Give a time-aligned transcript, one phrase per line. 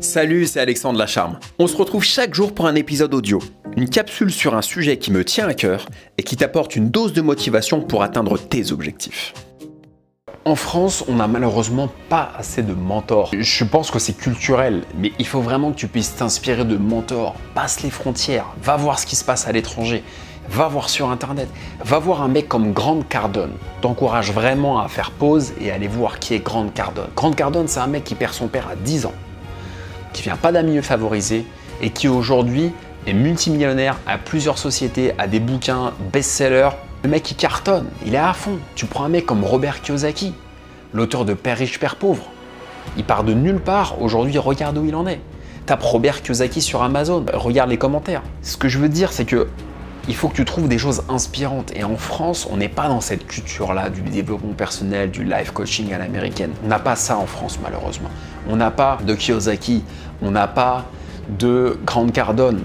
[0.00, 1.38] Salut, c'est Alexandre Lacharme.
[1.58, 3.40] On se retrouve chaque jour pour un épisode audio.
[3.76, 7.12] Une capsule sur un sujet qui me tient à cœur et qui t'apporte une dose
[7.12, 9.34] de motivation pour atteindre tes objectifs.
[10.46, 13.30] En France, on n'a malheureusement pas assez de mentors.
[13.38, 17.34] Je pense que c'est culturel, mais il faut vraiment que tu puisses t'inspirer de mentors.
[17.54, 20.02] Passe les frontières, va voir ce qui se passe à l'étranger,
[20.48, 21.48] va voir sur internet,
[21.84, 23.52] va voir un mec comme Grande Cardone.
[23.82, 27.10] T'encourage vraiment à faire pause et aller voir qui est Grande Cardone.
[27.14, 29.14] Grande Cardone, c'est un mec qui perd son père à 10 ans
[30.12, 31.44] qui vient pas d'un milieu favorisé
[31.80, 32.72] et qui aujourd'hui
[33.06, 36.70] est multimillionnaire, a plusieurs sociétés, a des bouquins best-sellers.
[37.02, 38.58] Le mec il cartonne, il est à fond.
[38.74, 40.34] Tu prends un mec comme Robert Kiyosaki,
[40.92, 42.24] l'auteur de Père riche, Père pauvre.
[42.96, 45.20] Il part de nulle part, aujourd'hui regarde où il en est.
[45.66, 48.22] Tape Robert Kiyosaki sur Amazon, regarde les commentaires.
[48.42, 49.48] Ce que je veux dire c'est que
[50.08, 51.72] il faut que tu trouves des choses inspirantes.
[51.74, 55.92] Et en France, on n'est pas dans cette culture-là du développement personnel, du life coaching
[55.92, 56.52] à l'américaine.
[56.64, 58.10] On n'a pas ça en France, malheureusement.
[58.48, 59.84] On n'a pas de Kiyosaki,
[60.20, 60.86] on n'a pas
[61.38, 62.62] de Grande Cardone,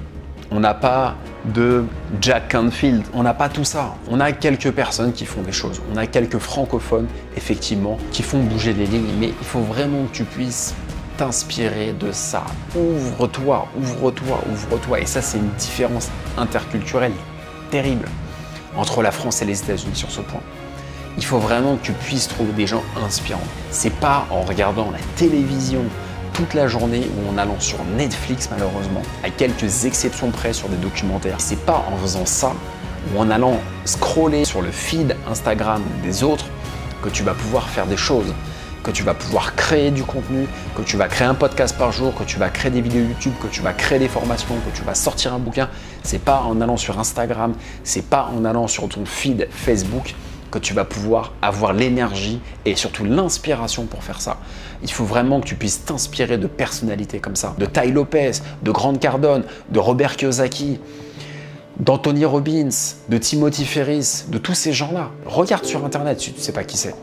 [0.52, 1.86] on n'a pas de
[2.20, 3.96] Jack Canfield, on n'a pas tout ça.
[4.10, 8.40] On a quelques personnes qui font des choses, on a quelques francophones, effectivement, qui font
[8.40, 10.74] bouger les lignes, mais il faut vraiment que tu puisses
[11.18, 12.44] t'inspirer de ça.
[12.76, 15.00] Ouvre-toi, ouvre-toi, ouvre-toi.
[15.00, 17.14] Et ça, c'est une différence interculturelle
[17.70, 18.08] terrible
[18.76, 20.42] entre la France et les États-Unis sur ce point.
[21.18, 23.40] Il faut vraiment que tu puisses trouver des gens inspirants.
[23.72, 25.84] C'est pas en regardant la télévision
[26.34, 30.76] toute la journée ou en allant sur Netflix malheureusement, à quelques exceptions près sur des
[30.78, 31.40] documentaires.
[31.42, 32.54] C'est pas en faisant ça
[33.12, 36.46] ou en allant scroller sur le feed Instagram des autres
[37.02, 38.34] que tu vas pouvoir faire des choses
[38.88, 42.16] que tu vas pouvoir créer du contenu, que tu vas créer un podcast par jour,
[42.16, 44.82] que tu vas créer des vidéos YouTube, que tu vas créer des formations, que tu
[44.84, 45.68] vas sortir un bouquin.
[46.04, 50.16] C'est pas en allant sur Instagram, c'est pas en allant sur ton feed Facebook
[50.52, 54.38] que tu vas pouvoir avoir l'énergie et surtout l'inspiration pour faire ça.
[54.82, 58.32] Il faut vraiment que tu puisses t'inspirer de personnalités comme ça, de Ty Lopez,
[58.64, 60.80] de Grande Cardone, de Robert Kiyosaki,
[61.80, 62.70] d'Anthony Robbins,
[63.08, 65.12] de Timothy Ferris, de tous ces gens-là.
[65.26, 66.96] Regarde sur Internet si tu ne sais pas qui c'est.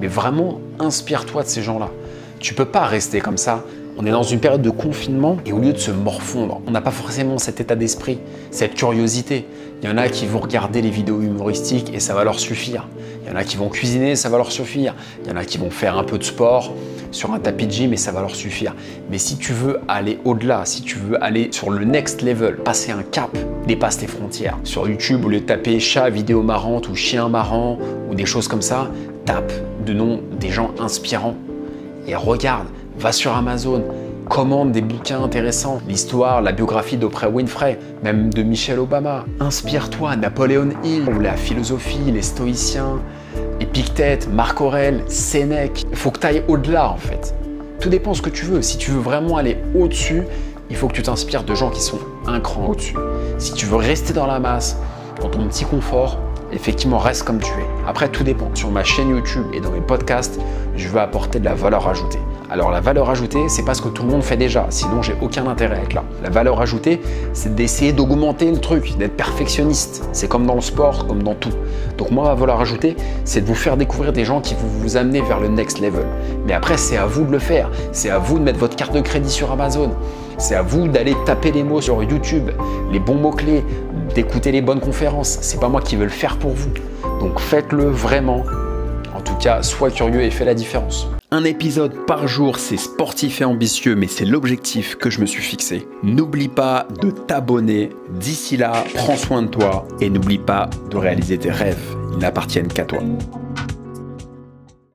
[0.00, 1.90] Mais vraiment, inspire-toi de ces gens-là.
[2.38, 3.64] Tu peux pas rester comme ça.
[3.98, 6.80] On est dans une période de confinement et au lieu de se morfondre, on n'a
[6.80, 8.18] pas forcément cet état d'esprit,
[8.50, 9.46] cette curiosité.
[9.82, 12.86] Il y en a qui vont regarder les vidéos humoristiques et ça va leur suffire.
[13.22, 14.94] Il y en a qui vont cuisiner, ça va leur suffire.
[15.24, 16.72] Il y en a qui vont faire un peu de sport
[17.10, 18.74] sur un tapis de gym et ça va leur suffire.
[19.10, 22.92] Mais si tu veux aller au-delà, si tu veux aller sur le next level, passer
[22.92, 23.36] un cap,
[23.66, 24.58] dépasse tes frontières.
[24.64, 27.78] Sur YouTube, au lieu de taper chat, vidéo marrante ou chien marrant
[28.10, 28.90] ou des choses comme ça,
[29.24, 29.52] tape
[29.86, 31.34] de nom des gens inspirants
[32.06, 32.66] et regarde,
[32.98, 33.84] va sur Amazon,
[34.28, 39.24] commande des bouquins intéressants, l'histoire, la biographie d'Oprah Winfrey, même de Michelle Obama.
[39.40, 43.00] Inspire-toi, Napoléon Hill, ou la philosophie, les stoïciens,
[43.60, 45.84] Épictète, Marc Aurèle, Sénèque.
[45.90, 47.34] Il faut que tu ailles au-delà en fait.
[47.80, 48.62] Tout dépend de ce que tu veux.
[48.62, 50.22] Si tu veux vraiment aller au-dessus,
[50.70, 52.96] il faut que tu t'inspires de gens qui sont un cran au-dessus.
[53.38, 54.76] Si tu veux rester dans la masse,
[55.20, 56.18] dans ton petit confort,
[56.52, 57.66] effectivement, reste comme tu es.
[57.86, 58.50] Après, tout dépend.
[58.54, 60.40] Sur ma chaîne YouTube et dans mes podcasts,
[60.76, 62.18] je veux apporter de la valeur ajoutée.
[62.52, 65.14] Alors la valeur ajoutée, c'est pas ce que tout le monde fait déjà, sinon j'ai
[65.20, 66.02] aucun intérêt à être là.
[66.20, 67.00] La valeur ajoutée,
[67.32, 70.08] c'est d'essayer d'augmenter le truc, d'être perfectionniste.
[70.10, 71.52] C'est comme dans le sport, comme dans tout.
[71.96, 74.96] Donc moi, ma valeur ajoutée, c'est de vous faire découvrir des gens qui vont vous
[74.96, 76.04] amener vers le next level.
[76.44, 77.70] Mais après, c'est à vous de le faire.
[77.92, 79.92] C'est à vous de mettre votre carte de crédit sur Amazon.
[80.36, 82.50] C'est à vous d'aller taper les mots sur YouTube,
[82.90, 83.62] les bons mots-clés,
[84.14, 85.38] d'écouter les bonnes conférences.
[85.40, 86.70] C'est pas moi qui veux le faire pour vous.
[87.20, 88.44] Donc faites-le vraiment.
[89.14, 91.08] En tout cas, sois curieux et fais la différence.
[91.32, 95.42] Un épisode par jour, c'est sportif et ambitieux, mais c'est l'objectif que je me suis
[95.42, 95.86] fixé.
[96.02, 97.90] N'oublie pas de t'abonner.
[98.18, 101.94] D'ici là, prends soin de toi et n'oublie pas de réaliser tes rêves.
[102.12, 102.98] Ils n'appartiennent qu'à toi.